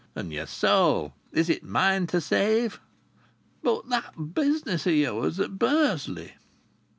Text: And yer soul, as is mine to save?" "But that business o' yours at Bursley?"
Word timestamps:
And 0.15 0.33
yer 0.33 0.47
soul, 0.47 1.13
as 1.31 1.47
is 1.47 1.61
mine 1.61 2.07
to 2.07 2.19
save?" 2.21 2.79
"But 3.61 3.87
that 3.89 4.33
business 4.33 4.87
o' 4.87 4.89
yours 4.89 5.39
at 5.39 5.59
Bursley?" 5.59 6.33